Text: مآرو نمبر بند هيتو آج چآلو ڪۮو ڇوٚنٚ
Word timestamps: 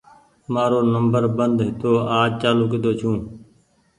مآرو 0.53 0.79
نمبر 0.93 1.23
بند 1.37 1.57
هيتو 1.65 1.91
آج 2.19 2.31
چآلو 2.41 2.65
ڪۮو 2.71 2.91
ڇوٚنٚ 2.99 3.23